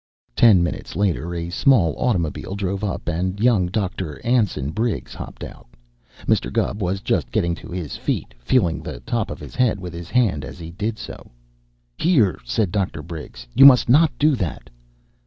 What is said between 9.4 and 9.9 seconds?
head